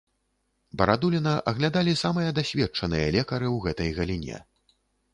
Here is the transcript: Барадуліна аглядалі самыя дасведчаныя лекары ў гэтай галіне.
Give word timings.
Барадуліна 0.81 1.33
аглядалі 1.51 1.93
самыя 2.03 2.33
дасведчаныя 2.41 3.15
лекары 3.19 3.47
ў 3.55 3.71
гэтай 3.71 3.89
галіне. 4.03 4.45